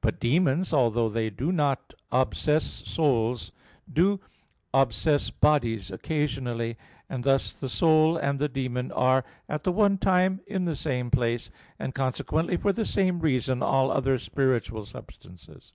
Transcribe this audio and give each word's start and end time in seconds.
But 0.00 0.18
demons, 0.18 0.72
although 0.72 1.10
they 1.10 1.28
do 1.28 1.52
not 1.52 1.92
obsess 2.10 2.64
souls, 2.64 3.52
do 3.92 4.18
obsess 4.72 5.28
bodies 5.28 5.90
occasionally; 5.90 6.78
and 7.10 7.22
thus 7.22 7.54
the 7.54 7.68
soul 7.68 8.16
and 8.16 8.38
the 8.38 8.48
demon 8.48 8.90
are 8.92 9.24
at 9.46 9.62
the 9.64 9.72
one 9.72 9.98
time 9.98 10.40
in 10.46 10.64
the 10.64 10.74
same 10.74 11.10
place; 11.10 11.50
and 11.78 11.94
consequently 11.94 12.56
for 12.56 12.72
the 12.72 12.86
same 12.86 13.20
reason 13.20 13.62
all 13.62 13.90
other 13.90 14.18
spiritual 14.18 14.86
substances. 14.86 15.74